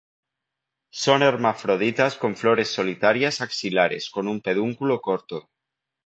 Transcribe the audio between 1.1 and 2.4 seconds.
hermafroditas con